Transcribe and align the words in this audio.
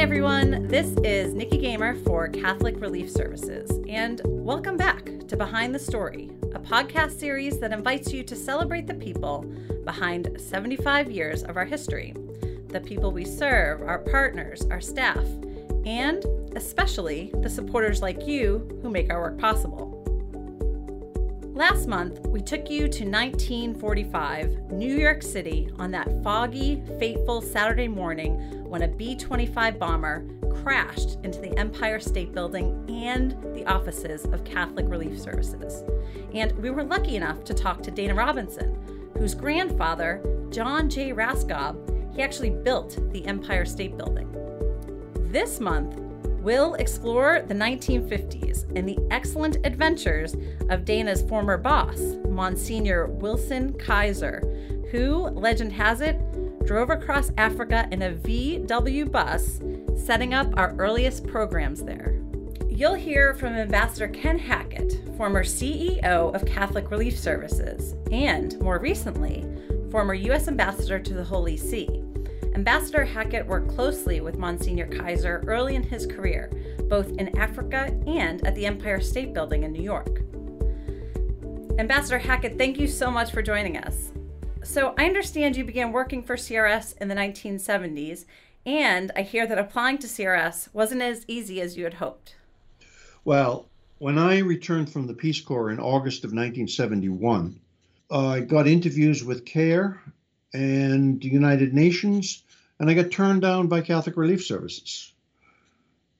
Everyone. 0.00 0.66
This 0.66 0.96
is 1.04 1.34
Nikki 1.34 1.58
Gamer 1.58 1.94
for 1.94 2.26
Catholic 2.28 2.80
Relief 2.80 3.10
Services, 3.10 3.70
and 3.86 4.22
welcome 4.24 4.78
back 4.78 5.10
to 5.28 5.36
Behind 5.36 5.74
the 5.74 5.78
Story, 5.78 6.30
a 6.54 6.58
podcast 6.58 7.20
series 7.20 7.58
that 7.58 7.70
invites 7.70 8.10
you 8.10 8.22
to 8.22 8.34
celebrate 8.34 8.86
the 8.86 8.94
people 8.94 9.44
behind 9.84 10.40
75 10.40 11.10
years 11.10 11.42
of 11.42 11.58
our 11.58 11.66
history, 11.66 12.14
the 12.68 12.80
people 12.80 13.12
we 13.12 13.26
serve, 13.26 13.82
our 13.82 13.98
partners, 13.98 14.66
our 14.70 14.80
staff, 14.80 15.22
and 15.84 16.24
especially 16.56 17.30
the 17.42 17.50
supporters 17.50 18.00
like 18.00 18.26
you 18.26 18.80
who 18.80 18.88
make 18.88 19.12
our 19.12 19.20
work 19.20 19.38
possible. 19.38 19.89
Last 21.60 21.88
month, 21.88 22.26
we 22.26 22.40
took 22.40 22.70
you 22.70 22.88
to 22.88 23.04
1945, 23.04 24.72
New 24.72 24.96
York 24.96 25.22
City, 25.22 25.68
on 25.78 25.90
that 25.90 26.08
foggy, 26.24 26.82
fateful 26.98 27.42
Saturday 27.42 27.86
morning 27.86 28.64
when 28.64 28.80
a 28.80 28.88
B 28.88 29.14
25 29.14 29.78
bomber 29.78 30.24
crashed 30.62 31.18
into 31.22 31.38
the 31.38 31.54
Empire 31.58 32.00
State 32.00 32.32
Building 32.32 32.82
and 32.88 33.32
the 33.54 33.66
offices 33.66 34.24
of 34.24 34.42
Catholic 34.42 34.86
Relief 34.88 35.20
Services. 35.20 35.84
And 36.32 36.52
we 36.52 36.70
were 36.70 36.82
lucky 36.82 37.16
enough 37.16 37.44
to 37.44 37.52
talk 37.52 37.82
to 37.82 37.90
Dana 37.90 38.14
Robinson, 38.14 39.10
whose 39.18 39.34
grandfather, 39.34 40.22
John 40.48 40.88
J. 40.88 41.12
Raskob, 41.12 41.76
he 42.16 42.22
actually 42.22 42.48
built 42.48 42.98
the 43.12 43.26
Empire 43.26 43.66
State 43.66 43.98
Building. 43.98 44.34
This 45.30 45.60
month, 45.60 46.00
we'll 46.40 46.74
explore 46.74 47.42
the 47.46 47.54
1950s 47.54 48.64
and 48.76 48.88
the 48.88 48.98
excellent 49.10 49.58
adventures 49.64 50.34
of 50.68 50.84
Dana's 50.84 51.22
former 51.22 51.56
boss, 51.56 52.00
Monsignor 52.28 53.06
Wilson 53.06 53.72
Kaiser, 53.74 54.40
who, 54.90 55.28
legend 55.28 55.72
has 55.72 56.00
it, 56.00 56.18
drove 56.66 56.90
across 56.90 57.32
Africa 57.36 57.88
in 57.90 58.02
a 58.02 58.12
VW 58.12 59.10
bus, 59.10 59.60
setting 59.96 60.34
up 60.34 60.52
our 60.56 60.74
earliest 60.76 61.26
programs 61.26 61.82
there. 61.82 62.20
You'll 62.68 62.94
hear 62.94 63.34
from 63.34 63.54
Ambassador 63.54 64.08
Ken 64.08 64.38
Hackett, 64.38 65.00
former 65.16 65.44
CEO 65.44 66.34
of 66.34 66.46
Catholic 66.46 66.90
Relief 66.90 67.18
Services, 67.18 67.94
and 68.10 68.58
more 68.60 68.78
recently, 68.78 69.44
former 69.90 70.14
U.S. 70.14 70.48
Ambassador 70.48 70.98
to 70.98 71.14
the 71.14 71.24
Holy 71.24 71.56
See. 71.56 71.99
Ambassador 72.60 73.06
Hackett 73.06 73.46
worked 73.46 73.70
closely 73.70 74.20
with 74.20 74.36
Monsignor 74.36 74.86
Kaiser 74.86 75.42
early 75.46 75.76
in 75.76 75.82
his 75.82 76.04
career, 76.04 76.50
both 76.90 77.08
in 77.12 77.34
Africa 77.38 77.86
and 78.06 78.46
at 78.46 78.54
the 78.54 78.66
Empire 78.66 79.00
State 79.00 79.32
Building 79.32 79.62
in 79.62 79.72
New 79.72 79.82
York. 79.82 80.20
Ambassador 81.78 82.18
Hackett, 82.18 82.58
thank 82.58 82.78
you 82.78 82.86
so 82.86 83.10
much 83.10 83.32
for 83.32 83.40
joining 83.40 83.78
us. 83.78 84.12
So, 84.62 84.94
I 84.98 85.06
understand 85.06 85.56
you 85.56 85.64
began 85.64 85.90
working 85.90 86.22
for 86.22 86.36
CRS 86.36 86.98
in 86.98 87.08
the 87.08 87.14
1970s, 87.14 88.26
and 88.66 89.10
I 89.16 89.22
hear 89.22 89.46
that 89.46 89.56
applying 89.56 89.96
to 89.96 90.06
CRS 90.06 90.68
wasn't 90.74 91.00
as 91.00 91.24
easy 91.28 91.62
as 91.62 91.78
you 91.78 91.84
had 91.84 91.94
hoped. 91.94 92.36
Well, 93.24 93.70
when 94.00 94.18
I 94.18 94.36
returned 94.40 94.92
from 94.92 95.06
the 95.06 95.14
Peace 95.14 95.40
Corps 95.40 95.70
in 95.70 95.80
August 95.80 96.24
of 96.24 96.32
1971, 96.32 97.58
I 98.10 98.40
got 98.40 98.68
interviews 98.68 99.24
with 99.24 99.46
CARE 99.46 99.98
and 100.52 101.20
the 101.22 101.28
United 101.28 101.72
Nations, 101.72 102.42
and 102.80 102.88
I 102.88 102.94
got 102.94 103.10
turned 103.10 103.42
down 103.42 103.68
by 103.68 103.82
Catholic 103.82 104.16
Relief 104.16 104.44
Services. 104.44 105.12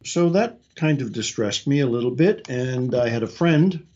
So 0.05 0.29
that 0.31 0.59
kind 0.77 1.01
of 1.01 1.13
distressed 1.13 1.67
me 1.67 1.81
a 1.81 1.87
little 1.87 2.11
bit, 2.11 2.49
and 2.49 2.95
I 2.95 3.09
had 3.09 3.23
a 3.23 3.27
friend 3.27 3.87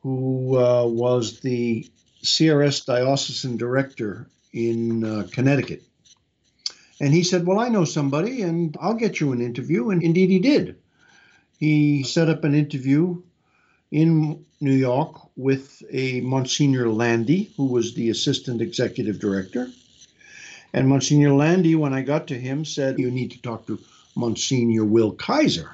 who 0.00 0.56
uh, 0.56 0.86
was 0.86 1.40
the 1.40 1.90
CRS 2.22 2.86
diocesan 2.86 3.56
director 3.56 4.28
in 4.52 5.04
uh, 5.04 5.26
Connecticut. 5.32 5.82
And 7.00 7.12
he 7.12 7.24
said, 7.24 7.44
Well, 7.44 7.58
I 7.58 7.68
know 7.68 7.84
somebody, 7.84 8.42
and 8.42 8.76
I'll 8.80 8.94
get 8.94 9.18
you 9.18 9.32
an 9.32 9.40
interview. 9.40 9.90
And 9.90 10.02
indeed, 10.02 10.30
he 10.30 10.38
did. 10.38 10.76
He 11.58 12.04
set 12.04 12.28
up 12.28 12.44
an 12.44 12.54
interview 12.54 13.22
in 13.90 14.44
New 14.60 14.72
York 14.72 15.16
with 15.36 15.82
a 15.90 16.20
Monsignor 16.20 16.88
Landi, 16.88 17.52
who 17.56 17.66
was 17.66 17.94
the 17.94 18.10
assistant 18.10 18.62
executive 18.62 19.18
director. 19.18 19.68
And 20.74 20.88
Monsignor 20.88 21.32
Landi, 21.32 21.76
when 21.76 21.94
I 21.94 22.02
got 22.02 22.26
to 22.26 22.38
him, 22.38 22.64
said, 22.64 22.98
You 22.98 23.10
need 23.10 23.30
to 23.30 23.40
talk 23.40 23.66
to 23.68 23.78
Monsignor 24.16 24.84
Will 24.84 25.12
Kaiser. 25.12 25.70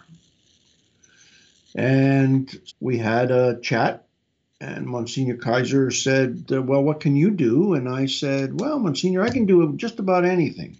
And 1.74 2.54
we 2.80 2.98
had 2.98 3.30
a 3.30 3.58
chat, 3.60 4.06
and 4.60 4.86
Monsignor 4.86 5.38
Kaiser 5.38 5.90
said, 5.90 6.44
Well, 6.50 6.84
what 6.84 7.00
can 7.00 7.16
you 7.16 7.30
do? 7.30 7.74
And 7.74 7.88
I 7.88 8.06
said, 8.06 8.60
Well, 8.60 8.78
Monsignor, 8.78 9.22
I 9.22 9.30
can 9.30 9.46
do 9.46 9.74
just 9.76 9.98
about 9.98 10.26
anything. 10.26 10.76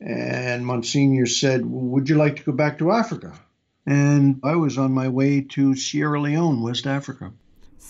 And 0.00 0.66
Monsignor 0.66 1.26
said, 1.26 1.64
Would 1.64 2.10
you 2.10 2.16
like 2.16 2.36
to 2.36 2.42
go 2.44 2.52
back 2.52 2.78
to 2.78 2.92
Africa? 2.92 3.32
and 3.86 4.40
I 4.42 4.56
was 4.56 4.78
on 4.78 4.92
my 4.92 5.08
way 5.08 5.42
to 5.42 5.74
Sierra 5.74 6.20
Leone, 6.20 6.62
West 6.62 6.86
Africa. 6.86 7.32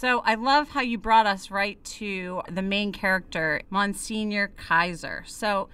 So 0.04 0.18
I 0.18 0.34
love 0.34 0.68
how 0.68 0.82
you 0.82 0.98
brought 0.98 1.24
us 1.24 1.50
right 1.50 1.82
to 1.84 2.42
the 2.50 2.60
main 2.60 2.92
character, 2.92 3.62
Monsignor 3.70 4.48
Kaiser. 4.48 5.24
So 5.26 5.70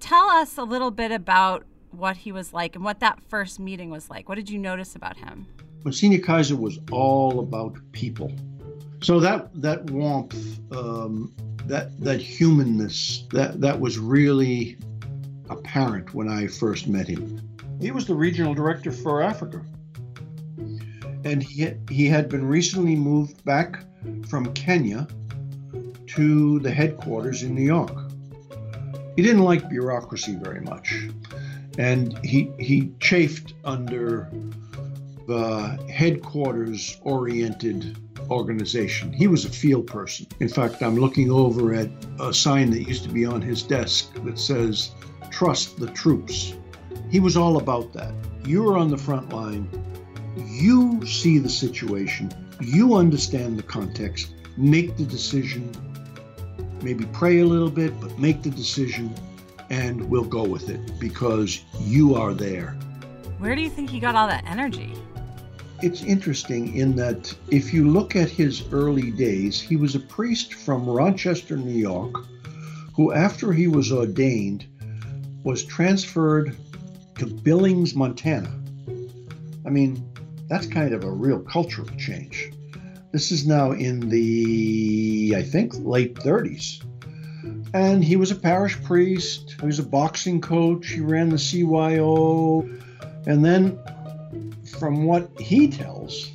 tell 0.00 0.28
us 0.30 0.58
a 0.58 0.64
little 0.64 0.90
bit 0.90 1.12
about 1.12 1.64
what 1.92 2.16
he 2.16 2.32
was 2.32 2.52
like 2.52 2.74
and 2.74 2.84
what 2.84 2.98
that 2.98 3.20
first 3.28 3.60
meeting 3.60 3.88
was 3.88 4.10
like. 4.10 4.28
What 4.28 4.34
did 4.34 4.50
you 4.50 4.58
notice 4.58 4.96
about 4.96 5.16
him? 5.16 5.46
Monsignor 5.84 6.18
Kaiser 6.18 6.56
was 6.56 6.80
all 6.90 7.38
about 7.38 7.78
people. 7.92 8.32
So 9.00 9.20
that 9.20 9.48
that 9.62 9.88
warmth, 9.92 10.58
um, 10.72 11.32
that 11.66 11.96
that 12.00 12.20
humanness, 12.20 13.28
that 13.30 13.60
that 13.60 13.78
was 13.78 13.96
really 13.96 14.76
apparent 15.50 16.14
when 16.14 16.28
I 16.28 16.48
first 16.48 16.88
met 16.88 17.06
him. 17.06 17.40
He 17.80 17.92
was 17.92 18.08
the 18.08 18.16
regional 18.16 18.54
director 18.54 18.90
for 18.90 19.22
Africa. 19.22 19.64
And 21.24 21.42
he, 21.42 21.72
he 21.90 22.06
had 22.06 22.28
been 22.28 22.46
recently 22.46 22.96
moved 22.96 23.44
back 23.44 23.84
from 24.28 24.52
Kenya 24.54 25.06
to 26.08 26.58
the 26.60 26.70
headquarters 26.70 27.42
in 27.42 27.54
New 27.54 27.62
York. 27.62 28.10
He 29.16 29.22
didn't 29.22 29.42
like 29.42 29.68
bureaucracy 29.68 30.36
very 30.36 30.60
much. 30.60 31.08
And 31.76 32.18
he, 32.24 32.50
he 32.58 32.92
chafed 33.00 33.54
under 33.64 34.30
the 35.26 35.78
headquarters 35.92 36.98
oriented 37.02 37.98
organization. 38.30 39.12
He 39.12 39.26
was 39.26 39.44
a 39.44 39.50
field 39.50 39.86
person. 39.86 40.26
In 40.40 40.48
fact, 40.48 40.82
I'm 40.82 40.96
looking 40.96 41.30
over 41.30 41.74
at 41.74 41.88
a 42.20 42.32
sign 42.32 42.70
that 42.70 42.82
used 42.82 43.04
to 43.04 43.10
be 43.10 43.24
on 43.24 43.42
his 43.42 43.62
desk 43.62 44.12
that 44.24 44.38
says, 44.38 44.92
Trust 45.30 45.78
the 45.78 45.88
troops. 45.88 46.54
He 47.10 47.20
was 47.20 47.36
all 47.36 47.58
about 47.58 47.92
that. 47.92 48.12
You're 48.44 48.76
on 48.76 48.88
the 48.88 48.98
front 48.98 49.30
line. 49.30 49.68
You 50.46 51.04
see 51.06 51.38
the 51.38 51.48
situation. 51.48 52.30
You 52.60 52.94
understand 52.94 53.58
the 53.58 53.62
context. 53.62 54.34
Make 54.56 54.96
the 54.96 55.04
decision. 55.04 55.70
Maybe 56.82 57.04
pray 57.06 57.40
a 57.40 57.44
little 57.44 57.70
bit, 57.70 57.98
but 58.00 58.18
make 58.18 58.42
the 58.42 58.50
decision 58.50 59.14
and 59.70 60.08
we'll 60.08 60.24
go 60.24 60.44
with 60.44 60.70
it 60.70 60.98
because 60.98 61.62
you 61.80 62.14
are 62.14 62.32
there. 62.32 62.76
Where 63.38 63.54
do 63.54 63.62
you 63.62 63.70
think 63.70 63.90
he 63.90 64.00
got 64.00 64.14
all 64.14 64.26
that 64.26 64.44
energy? 64.46 64.94
It's 65.80 66.02
interesting 66.02 66.74
in 66.74 66.96
that 66.96 67.32
if 67.50 67.72
you 67.72 67.88
look 67.88 68.16
at 68.16 68.28
his 68.28 68.64
early 68.72 69.12
days, 69.12 69.60
he 69.60 69.76
was 69.76 69.94
a 69.94 70.00
priest 70.00 70.54
from 70.54 70.88
Rochester, 70.88 71.56
New 71.56 71.78
York, 71.78 72.14
who, 72.94 73.12
after 73.12 73.52
he 73.52 73.68
was 73.68 73.92
ordained, 73.92 74.66
was 75.44 75.64
transferred 75.64 76.56
to 77.18 77.26
Billings, 77.26 77.94
Montana. 77.94 78.52
I 79.64 79.70
mean, 79.70 80.04
that's 80.48 80.66
kind 80.66 80.94
of 80.94 81.04
a 81.04 81.10
real 81.10 81.40
cultural 81.40 81.88
change. 81.98 82.50
This 83.12 83.32
is 83.32 83.46
now 83.46 83.72
in 83.72 84.08
the, 84.08 85.34
I 85.36 85.42
think, 85.42 85.74
late 85.78 86.14
30s. 86.14 86.82
And 87.74 88.02
he 88.02 88.16
was 88.16 88.30
a 88.30 88.34
parish 88.34 88.82
priest, 88.82 89.56
he 89.60 89.66
was 89.66 89.78
a 89.78 89.82
boxing 89.82 90.40
coach, 90.40 90.88
he 90.88 91.00
ran 91.00 91.28
the 91.28 91.36
CYO. 91.36 92.66
And 93.26 93.44
then, 93.44 93.78
from 94.78 95.04
what 95.04 95.30
he 95.38 95.68
tells, 95.68 96.32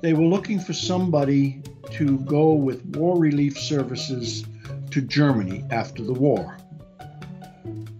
they 0.00 0.12
were 0.12 0.24
looking 0.24 0.58
for 0.58 0.72
somebody 0.72 1.62
to 1.92 2.18
go 2.20 2.52
with 2.52 2.84
war 2.96 3.18
relief 3.18 3.58
services 3.58 4.44
to 4.90 5.00
Germany 5.00 5.64
after 5.70 6.02
the 6.02 6.12
war. 6.12 6.58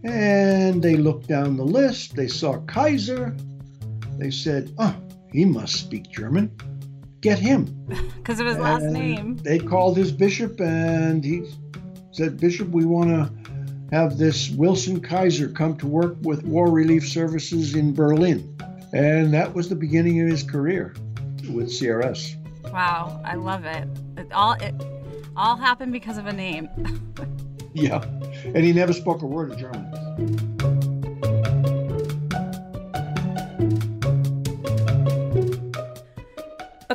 And 0.02 0.82
they 0.82 0.96
looked 0.96 1.28
down 1.28 1.56
the 1.56 1.64
list. 1.64 2.14
They 2.14 2.28
saw 2.28 2.58
Kaiser. 2.66 3.36
They 4.18 4.30
said, 4.30 4.72
oh, 4.78 4.94
he 5.34 5.44
must 5.44 5.74
speak 5.74 6.10
German. 6.10 6.50
Get 7.20 7.38
him. 7.38 7.66
Because 8.16 8.40
of 8.40 8.46
his 8.46 8.54
and 8.54 8.64
last 8.64 8.84
name. 8.84 9.36
They 9.36 9.58
called 9.58 9.98
his 9.98 10.10
bishop 10.10 10.58
and 10.62 11.22
he 11.22 11.42
said, 12.10 12.40
Bishop, 12.40 12.68
we 12.68 12.86
want 12.86 13.10
to 13.10 13.94
have 13.94 14.16
this 14.16 14.48
Wilson 14.48 15.02
Kaiser 15.02 15.48
come 15.48 15.76
to 15.76 15.86
work 15.86 16.16
with 16.22 16.42
War 16.44 16.70
Relief 16.70 17.06
Services 17.06 17.74
in 17.74 17.92
Berlin. 17.92 18.56
And 18.94 19.34
that 19.34 19.52
was 19.52 19.68
the 19.68 19.74
beginning 19.74 20.22
of 20.22 20.28
his 20.28 20.42
career 20.42 20.94
with 21.50 21.68
CRS. 21.68 22.36
Wow, 22.72 23.20
I 23.26 23.34
love 23.34 23.66
it. 23.66 23.86
It 24.16 24.32
all 24.32 24.52
it 24.52 24.74
all 25.36 25.56
happened 25.56 25.92
because 25.92 26.16
of 26.16 26.24
a 26.24 26.32
name. 26.32 26.70
yeah 27.74 28.02
and 28.44 28.64
he 28.64 28.72
never 28.72 28.92
spoke 28.92 29.22
a 29.22 29.26
word 29.26 29.50
of 29.50 29.58
German. 29.58 30.73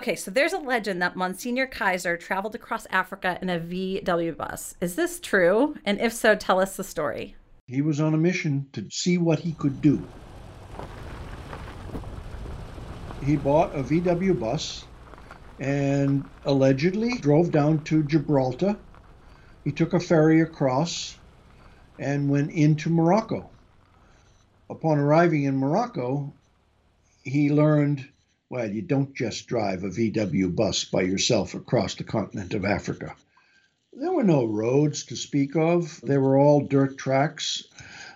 Okay, 0.09 0.15
so 0.15 0.31
there's 0.31 0.53
a 0.53 0.57
legend 0.57 1.03
that 1.03 1.15
Monsignor 1.15 1.67
Kaiser 1.67 2.17
traveled 2.17 2.55
across 2.55 2.87
Africa 2.87 3.37
in 3.43 3.49
a 3.51 3.59
VW 3.59 4.35
bus. 4.35 4.73
Is 4.81 4.95
this 4.95 5.19
true? 5.19 5.75
And 5.85 6.01
if 6.01 6.13
so, 6.13 6.35
tell 6.35 6.59
us 6.59 6.75
the 6.75 6.83
story. 6.83 7.35
He 7.67 7.83
was 7.83 8.01
on 8.01 8.15
a 8.15 8.17
mission 8.17 8.65
to 8.73 8.87
see 8.89 9.19
what 9.19 9.37
he 9.37 9.51
could 9.51 9.83
do. 9.83 10.01
He 13.23 13.35
bought 13.35 13.75
a 13.75 13.83
VW 13.83 14.39
bus 14.39 14.83
and 15.59 16.27
allegedly 16.43 17.19
drove 17.19 17.51
down 17.51 17.83
to 17.83 18.01
Gibraltar. 18.01 18.77
He 19.63 19.71
took 19.71 19.93
a 19.93 19.99
ferry 19.99 20.41
across 20.41 21.19
and 21.99 22.31
went 22.31 22.49
into 22.49 22.89
Morocco. 22.89 23.47
Upon 24.71 24.97
arriving 24.97 25.43
in 25.43 25.55
Morocco, 25.55 26.33
he 27.21 27.51
learned 27.51 28.09
well, 28.49 28.69
you 28.69 28.81
don't 28.81 29.13
just 29.15 29.47
drive 29.47 29.83
a 29.83 29.89
VW 29.89 30.55
bus 30.55 30.83
by 30.83 31.01
yourself 31.01 31.53
across 31.53 31.95
the 31.95 32.03
continent 32.03 32.53
of 32.55 32.65
Africa. 32.65 33.15
There 33.93 34.11
were 34.11 34.23
no 34.23 34.45
roads 34.45 35.05
to 35.05 35.15
speak 35.15 35.55
of, 35.55 36.01
they 36.01 36.17
were 36.17 36.37
all 36.37 36.61
dirt 36.61 36.97
tracks. 36.97 37.63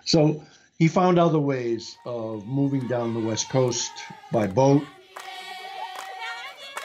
So 0.04 0.44
he 0.78 0.88
found 0.88 1.18
other 1.18 1.38
ways 1.38 1.96
of 2.04 2.46
moving 2.46 2.88
down 2.88 3.14
the 3.14 3.26
west 3.26 3.48
coast 3.48 3.92
by 4.32 4.48
boat. 4.48 4.84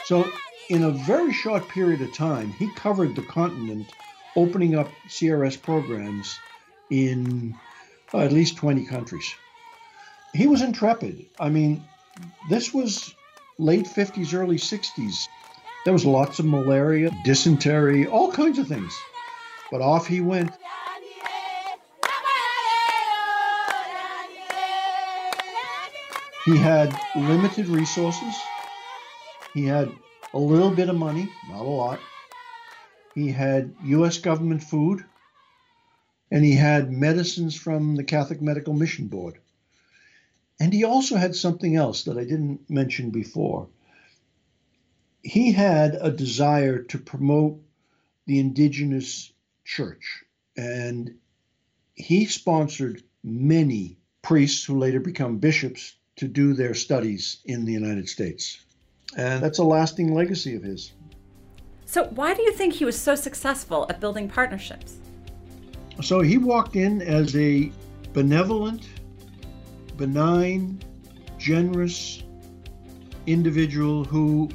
So, 0.04 0.30
in 0.68 0.84
a 0.84 0.90
very 0.90 1.32
short 1.32 1.68
period 1.68 2.00
of 2.00 2.12
time, 2.14 2.52
he 2.52 2.72
covered 2.74 3.16
the 3.16 3.22
continent, 3.22 3.92
opening 4.36 4.76
up 4.76 4.88
CRS 5.08 5.60
programs 5.60 6.38
in 6.90 7.54
uh, 8.14 8.18
at 8.18 8.32
least 8.32 8.56
20 8.56 8.86
countries. 8.86 9.34
He 10.32 10.46
was 10.46 10.62
intrepid. 10.62 11.26
I 11.38 11.48
mean, 11.48 11.84
this 12.48 12.72
was 12.72 13.14
late 13.60 13.86
50s, 13.86 14.34
early 14.34 14.56
60s. 14.56 15.28
There 15.84 15.92
was 15.92 16.04
lots 16.04 16.38
of 16.38 16.46
malaria, 16.46 17.10
dysentery, 17.24 18.06
all 18.06 18.32
kinds 18.32 18.58
of 18.58 18.66
things. 18.66 18.92
But 19.70 19.82
off 19.82 20.06
he 20.06 20.20
went. 20.20 20.50
He 26.44 26.56
had 26.56 26.98
limited 27.14 27.68
resources. 27.68 28.34
He 29.52 29.64
had 29.66 29.92
a 30.32 30.38
little 30.38 30.70
bit 30.70 30.88
of 30.88 30.96
money, 30.96 31.30
not 31.48 31.60
a 31.60 31.68
lot. 31.68 32.00
He 33.14 33.28
had 33.28 33.74
U.S. 33.84 34.18
government 34.18 34.62
food, 34.62 35.04
and 36.30 36.44
he 36.44 36.54
had 36.54 36.90
medicines 36.90 37.56
from 37.56 37.96
the 37.96 38.04
Catholic 38.04 38.40
Medical 38.40 38.72
Mission 38.72 39.08
Board. 39.08 39.38
And 40.60 40.74
he 40.74 40.84
also 40.84 41.16
had 41.16 41.34
something 41.34 41.74
else 41.74 42.04
that 42.04 42.18
I 42.18 42.24
didn't 42.24 42.68
mention 42.68 43.10
before. 43.10 43.66
He 45.22 45.52
had 45.52 45.96
a 46.00 46.10
desire 46.10 46.82
to 46.82 46.98
promote 46.98 47.60
the 48.26 48.38
indigenous 48.38 49.32
church, 49.64 50.22
and 50.56 51.14
he 51.94 52.26
sponsored 52.26 53.02
many 53.24 53.96
priests 54.22 54.64
who 54.64 54.78
later 54.78 55.00
become 55.00 55.38
bishops 55.38 55.94
to 56.16 56.28
do 56.28 56.52
their 56.52 56.74
studies 56.74 57.38
in 57.46 57.64
the 57.64 57.72
United 57.72 58.08
States. 58.08 58.58
And 59.16 59.42
that's 59.42 59.58
a 59.58 59.64
lasting 59.64 60.14
legacy 60.14 60.54
of 60.54 60.62
his. 60.62 60.92
So, 61.86 62.04
why 62.04 62.34
do 62.34 62.42
you 62.42 62.52
think 62.52 62.74
he 62.74 62.84
was 62.84 62.98
so 62.98 63.14
successful 63.14 63.86
at 63.88 63.98
building 63.98 64.28
partnerships? 64.28 64.98
So, 66.02 66.20
he 66.20 66.38
walked 66.38 66.76
in 66.76 67.02
as 67.02 67.34
a 67.34 67.72
benevolent, 68.12 68.86
benign, 70.00 70.80
generous 71.36 72.22
individual 73.26 74.02
who 74.02 74.48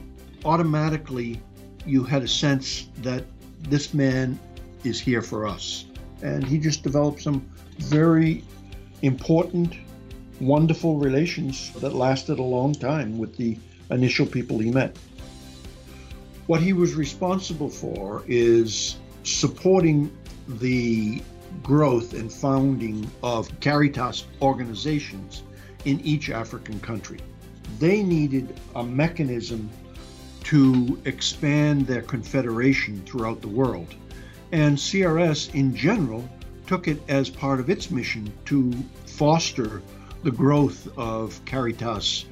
automatically 0.44 1.40
you 1.86 2.04
had 2.04 2.24
a 2.24 2.28
sense 2.28 2.90
that 3.04 3.24
this 3.70 3.94
man 3.94 4.40
is 4.84 5.00
here 5.00 5.22
for 5.22 5.46
us. 5.46 5.86
And 6.24 6.44
he 6.44 6.58
just 6.58 6.82
developed 6.82 7.22
some 7.22 7.48
very 7.78 8.44
important, 9.04 9.76
wonderful 10.42 10.98
relations 10.98 11.72
that 11.74 11.94
lasted 11.94 12.40
a 12.40 12.44
long 12.58 12.74
time 12.74 13.20
with 13.20 13.38
the 13.38 13.56
initial 13.92 14.26
people 14.26 14.58
he 14.58 14.72
met. 14.72 14.98
What 16.48 16.60
he 16.60 16.74
was 16.74 16.96
responsible 16.96 17.70
for 17.70 18.24
is 18.28 18.96
supporting 19.22 20.12
the 20.48 21.22
growth 21.64 22.14
and 22.14 22.32
founding 22.32 23.10
of 23.24 23.50
Caritas 23.60 24.26
organizations 24.42 25.44
in 25.86 26.00
each 26.02 26.30
African 26.30 26.80
country. 26.80 27.20
They 27.80 28.04
needed 28.04 28.60
a 28.76 28.84
mechanism 28.84 29.70
to 30.46 31.00
expand 31.06 31.88
their 31.88 32.02
confederation 32.02 33.02
throughout 33.06 33.42
the 33.42 33.48
world. 33.48 33.96
And 34.52 34.78
CRS 34.78 35.54
in 35.56 35.76
general 35.76 36.30
took 36.68 36.88
it 36.88 37.02
as 37.08 37.30
part 37.30 37.60
of 37.60 37.70
its 37.70 37.90
mission 37.90 38.32
to 38.46 38.72
foster 39.06 39.82
the 40.24 40.32
growth 40.32 40.88
of 40.98 41.44
Caritas. 41.46 42.26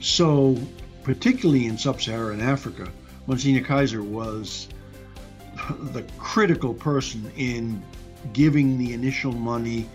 So, 0.00 0.56
particularly 1.02 1.66
in 1.66 1.78
sub 1.78 2.00
Saharan 2.00 2.40
Africa, 2.40 2.88
Monsignor 3.26 3.62
Kaiser 3.62 4.02
was 4.02 4.68
the 5.92 6.04
critical 6.18 6.74
person 6.74 7.30
in 7.36 7.82
giving 8.32 8.78
the 8.78 8.92
initial 8.92 9.32
money, 9.32 9.88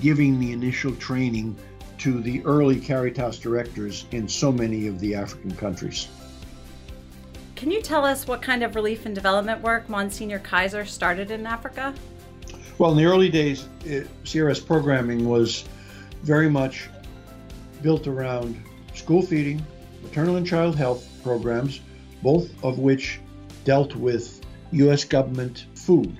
giving 0.00 0.38
the 0.38 0.52
initial 0.52 0.94
training 0.96 1.56
to 1.98 2.20
the 2.20 2.44
early 2.44 2.80
Caritas 2.80 3.38
directors 3.38 4.06
in 4.10 4.28
so 4.28 4.50
many 4.50 4.86
of 4.86 4.98
the 4.98 5.14
African 5.14 5.52
countries. 5.52 6.08
Can 7.54 7.70
you 7.70 7.80
tell 7.80 8.04
us 8.04 8.26
what 8.26 8.42
kind 8.42 8.64
of 8.64 8.74
relief 8.74 9.06
and 9.06 9.14
development 9.14 9.62
work 9.62 9.88
Monsignor 9.88 10.40
Kaiser 10.40 10.84
started 10.84 11.30
in 11.30 11.46
Africa? 11.46 11.94
Well, 12.78 12.90
in 12.90 12.96
the 12.96 13.04
early 13.04 13.28
days, 13.28 13.68
eh, 13.86 13.98
it, 13.98 14.24
CRS 14.24 14.66
programming 14.66 15.28
was 15.28 15.64
very 16.24 16.50
much 16.50 16.88
built 17.82 18.08
around 18.08 18.60
school 18.94 19.22
feeding, 19.22 19.64
maternal 20.02 20.36
and 20.36 20.44
child 20.44 20.74
health 20.74 21.06
programs, 21.22 21.80
both 22.22 22.50
of 22.64 22.80
which 22.80 23.20
dealt 23.64 23.94
with 23.94 24.40
U.S. 24.72 25.04
government 25.04 25.66
food. 25.76 26.16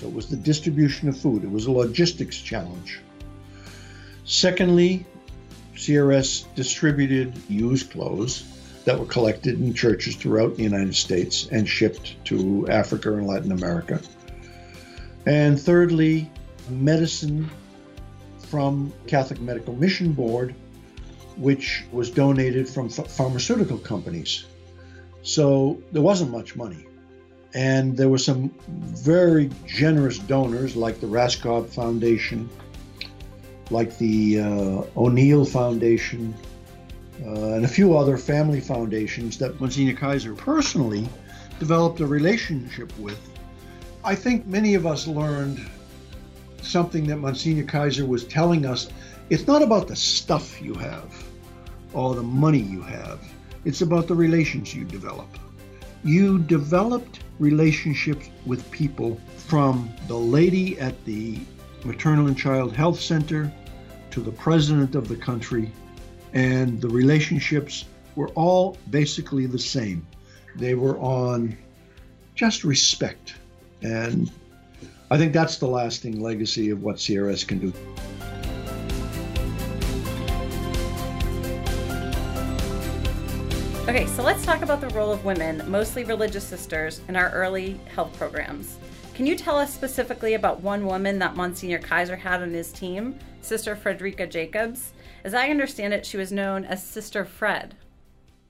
So 0.00 0.06
it 0.06 0.14
was 0.14 0.28
the 0.28 0.36
distribution 0.36 1.10
of 1.10 1.18
food, 1.18 1.44
it 1.44 1.50
was 1.50 1.66
a 1.66 1.70
logistics 1.70 2.38
challenge. 2.38 3.00
Secondly, 4.24 5.04
CRS 5.74 6.44
distributed 6.54 7.34
used 7.50 7.90
clothes 7.90 8.44
that 8.86 8.98
were 8.98 9.04
collected 9.04 9.60
in 9.60 9.74
churches 9.74 10.16
throughout 10.16 10.56
the 10.56 10.62
United 10.62 10.94
States 10.94 11.48
and 11.52 11.68
shipped 11.68 12.16
to 12.24 12.66
Africa 12.68 13.12
and 13.12 13.26
Latin 13.26 13.52
America. 13.52 14.00
And 15.26 15.60
thirdly, 15.60 16.30
medicine 16.70 17.50
from 18.48 18.94
Catholic 19.06 19.40
Medical 19.40 19.74
Mission 19.74 20.12
Board, 20.12 20.54
which 21.36 21.84
was 21.92 22.10
donated 22.10 22.66
from 22.66 22.88
pharmaceutical 22.88 23.76
companies. 23.76 24.46
So 25.22 25.82
there 25.92 26.00
wasn't 26.00 26.30
much 26.30 26.56
money. 26.56 26.86
And 27.54 27.96
there 27.96 28.08
were 28.08 28.18
some 28.18 28.50
very 28.68 29.50
generous 29.66 30.18
donors 30.18 30.76
like 30.76 31.00
the 31.00 31.06
Raskob 31.06 31.68
Foundation, 31.68 32.48
like 33.70 33.98
the 33.98 34.40
uh, 34.40 34.82
O'Neill 34.96 35.44
Foundation, 35.44 36.34
uh, 37.24 37.54
and 37.54 37.64
a 37.64 37.68
few 37.68 37.96
other 37.96 38.16
family 38.16 38.60
foundations 38.60 39.36
that 39.38 39.60
Monsignor 39.60 39.94
Kaiser 39.94 40.34
personally 40.34 41.08
developed 41.58 42.00
a 42.00 42.06
relationship 42.06 42.96
with. 42.98 43.18
I 44.04 44.14
think 44.14 44.46
many 44.46 44.74
of 44.74 44.86
us 44.86 45.06
learned 45.06 45.60
something 46.62 47.06
that 47.08 47.16
Monsignor 47.16 47.64
Kaiser 47.64 48.06
was 48.06 48.24
telling 48.24 48.64
us. 48.64 48.88
It's 49.28 49.46
not 49.46 49.62
about 49.62 49.88
the 49.88 49.96
stuff 49.96 50.60
you 50.62 50.74
have 50.74 51.24
or 51.92 52.14
the 52.14 52.22
money 52.22 52.60
you 52.60 52.82
have, 52.82 53.20
it's 53.64 53.82
about 53.82 54.06
the 54.06 54.14
relations 54.14 54.74
you 54.74 54.84
develop. 54.84 55.28
You 56.02 56.38
developed 56.38 57.20
relationships 57.38 58.30
with 58.46 58.70
people 58.70 59.20
from 59.36 59.90
the 60.08 60.16
lady 60.16 60.78
at 60.78 61.04
the 61.04 61.38
Maternal 61.84 62.26
and 62.26 62.36
Child 62.36 62.74
Health 62.74 62.98
Center 62.98 63.52
to 64.10 64.20
the 64.20 64.32
president 64.32 64.94
of 64.94 65.08
the 65.08 65.16
country, 65.16 65.70
and 66.32 66.80
the 66.80 66.88
relationships 66.88 67.84
were 68.16 68.28
all 68.28 68.78
basically 68.90 69.46
the 69.46 69.58
same. 69.58 70.06
They 70.56 70.74
were 70.74 70.98
on 70.98 71.56
just 72.34 72.64
respect. 72.64 73.34
And 73.82 74.30
I 75.10 75.18
think 75.18 75.32
that's 75.32 75.58
the 75.58 75.68
lasting 75.68 76.20
legacy 76.20 76.70
of 76.70 76.82
what 76.82 76.96
CRS 76.96 77.46
can 77.46 77.58
do. 77.58 77.72
Okay, 83.88 84.06
so 84.06 84.22
let's 84.22 84.44
talk 84.44 84.62
about 84.62 84.80
the 84.80 84.88
role 84.90 85.10
of 85.10 85.24
women, 85.24 85.62
mostly 85.68 86.04
religious 86.04 86.44
sisters, 86.44 87.00
in 87.08 87.16
our 87.16 87.30
early 87.30 87.80
health 87.94 88.16
programs. 88.16 88.76
Can 89.14 89.26
you 89.26 89.34
tell 89.34 89.56
us 89.56 89.74
specifically 89.74 90.34
about 90.34 90.60
one 90.60 90.86
woman 90.86 91.18
that 91.18 91.34
Monsignor 91.34 91.78
Kaiser 91.78 92.14
had 92.14 92.42
on 92.42 92.52
his 92.52 92.72
team, 92.72 93.18
Sister 93.40 93.74
Frederica 93.74 94.26
Jacobs? 94.26 94.92
As 95.24 95.34
I 95.34 95.48
understand 95.48 95.92
it, 95.92 96.06
she 96.06 96.18
was 96.18 96.30
known 96.30 96.64
as 96.64 96.84
Sister 96.84 97.24
Fred. 97.24 97.74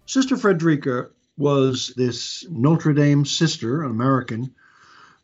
Sister 0.05 0.37
Frederica 0.37 1.09
was 1.39 1.95
this 1.97 2.45
Notre 2.51 2.93
Dame 2.93 3.25
sister, 3.25 3.85
an 3.85 3.91
American, 3.93 4.55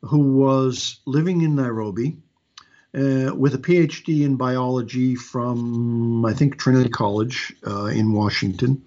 who 0.00 0.34
was 0.34 1.00
living 1.04 1.42
in 1.42 1.56
Nairobi 1.56 2.16
uh, 2.94 3.34
with 3.34 3.54
a 3.54 3.58
PhD 3.58 4.22
in 4.22 4.36
biology 4.36 5.14
from, 5.14 6.24
I 6.24 6.32
think, 6.32 6.58
Trinity 6.58 6.88
College 6.88 7.54
uh, 7.66 7.86
in 7.86 8.12
Washington. 8.12 8.82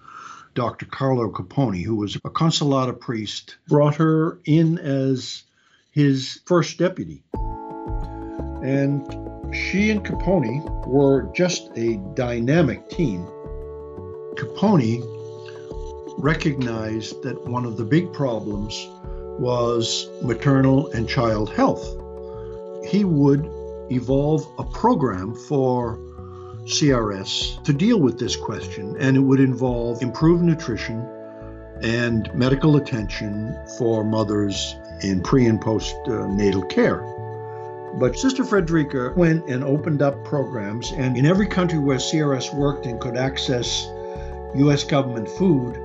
Dr. 0.54 0.86
Carlo 0.86 1.30
Capone, 1.30 1.84
who 1.84 1.96
was 1.96 2.16
a 2.16 2.30
consolata 2.30 2.98
priest, 2.98 3.56
brought 3.68 3.96
her 3.96 4.38
in 4.44 4.78
as 4.78 5.44
his 5.92 6.40
first 6.46 6.78
deputy. 6.78 7.22
And 8.62 9.02
she 9.54 9.90
and 9.90 10.04
Capone 10.04 10.86
were 10.86 11.30
just 11.34 11.70
a 11.76 11.96
dynamic 12.14 12.88
team. 12.90 13.24
Capone 14.36 15.02
recognized 16.18 17.22
that 17.22 17.46
one 17.46 17.64
of 17.64 17.76
the 17.76 17.84
big 17.84 18.12
problems 18.12 18.88
was 19.38 20.08
maternal 20.22 20.90
and 20.92 21.08
child 21.08 21.50
health. 21.50 21.84
He 22.86 23.04
would 23.04 23.48
evolve 23.90 24.46
a 24.58 24.64
program 24.64 25.34
for 25.34 25.98
CRS 26.64 27.62
to 27.64 27.72
deal 27.72 28.00
with 28.00 28.18
this 28.18 28.36
question, 28.36 28.96
and 28.98 29.16
it 29.16 29.20
would 29.20 29.40
involve 29.40 30.02
improved 30.02 30.42
nutrition 30.42 31.06
and 31.82 32.32
medical 32.34 32.76
attention 32.76 33.56
for 33.78 34.04
mothers 34.04 34.76
in 35.02 35.22
pre 35.22 35.46
and 35.46 35.60
post 35.60 35.96
natal 36.06 36.62
care. 36.62 37.00
But 37.98 38.16
Sister 38.16 38.44
Frederica 38.44 39.12
went 39.16 39.48
and 39.48 39.64
opened 39.64 40.00
up 40.00 40.24
programs, 40.24 40.92
and 40.92 41.16
in 41.16 41.26
every 41.26 41.46
country 41.46 41.78
where 41.78 41.98
CRS 41.98 42.54
worked 42.54 42.86
and 42.86 43.00
could 43.00 43.16
access 43.16 43.86
U.S. 44.54 44.84
government 44.84 45.28
food, 45.28 45.76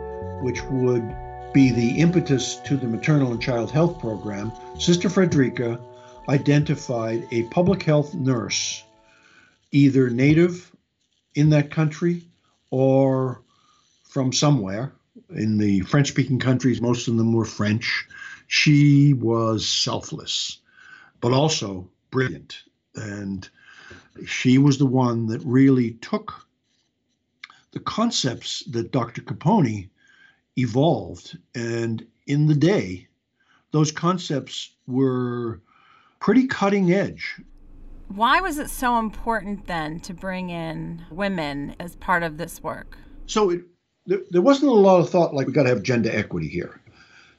which 0.42 0.64
would 0.66 1.16
be 1.54 1.72
the 1.72 2.00
impetus 2.00 2.58
to 2.58 2.78
the 2.78 2.88
maternal 2.88 3.32
and 3.32 3.42
child 3.42 3.72
health 3.72 4.00
program, 4.00 4.52
Sister 4.78 5.10
Frederica 5.10 5.80
identified 6.30 7.28
a 7.32 7.44
public 7.44 7.84
health 7.84 8.14
nurse, 8.14 8.84
either 9.76 10.10
native 10.10 10.72
in 11.36 11.50
that 11.50 11.70
country 11.70 12.24
or 12.72 13.42
from 14.04 14.32
somewhere. 14.32 14.94
In 15.36 15.58
the 15.58 15.82
French 15.82 16.08
speaking 16.08 16.40
countries, 16.40 16.82
most 16.82 17.10
of 17.10 17.18
them 17.18 17.34
were 17.34 17.44
French. 17.44 18.08
She 18.48 19.14
was 19.14 19.68
selfless, 19.68 20.60
but 21.20 21.34
also 21.34 21.90
brilliant. 22.10 22.64
And 22.96 23.50
she 24.26 24.58
was 24.58 24.78
the 24.78 24.86
one 24.86 25.28
that 25.28 25.42
really 25.44 25.92
took 25.92 26.48
the 27.72 27.82
concepts 27.82 28.64
that 28.72 28.94
Dr. 28.94 29.22
Capone 29.24 29.90
evolved. 30.58 31.38
And 31.54 32.06
in 32.28 32.48
the 32.48 32.56
day, 32.56 33.10
those 33.72 33.92
concepts 33.92 34.72
were 34.88 35.60
pretty 36.22 36.48
cutting 36.48 36.94
edge. 36.94 37.42
Why 38.08 38.40
was 38.40 38.60
it 38.60 38.70
so 38.70 39.00
important 39.00 39.68
then 39.68 40.00
to 40.02 40.14
bring 40.14 40.50
in 40.50 41.06
women 41.12 41.76
as 41.80 41.96
part 41.96 42.24
of 42.24 42.38
this 42.38 42.62
work? 42.62 42.98
So 43.26 43.50
it, 43.50 43.62
there, 44.06 44.22
there 44.30 44.42
wasn't 44.42 44.72
a 44.72 44.76
lot 44.76 45.00
of 45.00 45.10
thought 45.10 45.34
like 45.34 45.48
we 45.48 45.54
got 45.54 45.64
to 45.64 45.70
have 45.70 45.84
gender 45.84 46.10
equity 46.12 46.48
here. 46.48 46.80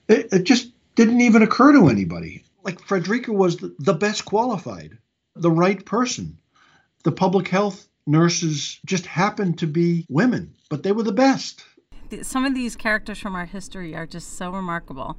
It, 0.08 0.32
it 0.32 0.44
just 0.44 0.72
didn't 0.94 1.20
even 1.20 1.42
occur 1.42 1.72
to 1.72 1.88
anybody. 1.88 2.44
Like 2.62 2.80
Frederica 2.80 3.32
was 3.32 3.58
the, 3.58 3.74
the 3.78 3.94
best 3.94 4.24
qualified, 4.24 4.98
the 5.34 5.50
right 5.50 5.84
person. 5.84 6.38
The 7.04 7.12
public 7.12 7.48
health 7.48 7.88
nurses 8.06 8.80
just 8.84 9.06
happened 9.06 9.58
to 9.58 9.66
be 9.66 10.06
women, 10.08 10.54
but 10.70 10.82
they 10.82 10.92
were 10.92 11.02
the 11.02 11.12
best. 11.12 11.64
Some 12.22 12.44
of 12.44 12.54
these 12.54 12.76
characters 12.76 13.18
from 13.18 13.34
our 13.34 13.46
history 13.46 13.94
are 13.94 14.06
just 14.06 14.36
so 14.36 14.50
remarkable. 14.50 15.16